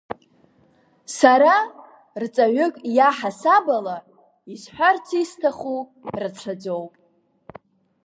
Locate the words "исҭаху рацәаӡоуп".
5.23-6.93